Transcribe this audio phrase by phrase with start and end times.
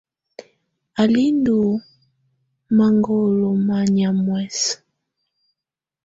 [1.01, 1.65] Á lɛ́ ndɔ́
[2.77, 4.71] maŋgzlɔ́ manyá muɛ̀sɛ.